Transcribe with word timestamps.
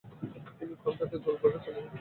তিনি 0.57 0.73
কর্ণাটকের 0.81 1.19
গুলবার্গায় 1.23 1.61
চলে 1.65 1.75
যান। 1.75 1.87